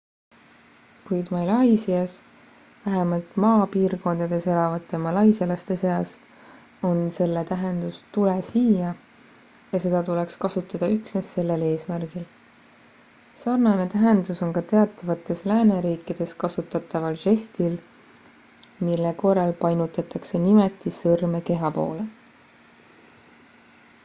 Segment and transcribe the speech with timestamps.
[1.07, 2.13] "kuid malaisias
[2.85, 6.13] vähemalt maapiirkondades elavate malaisialaste seas
[6.89, 8.87] on selle tähendus "tule siia"
[9.73, 12.25] ja seda tuleks kasutada üksnes sellel eesmärgil;
[13.43, 17.75] sarnane tähendus on ka teatavates lääneriikides kasutataval žestil
[18.89, 22.07] mille korral painutatakse nimetissõrme keha poole.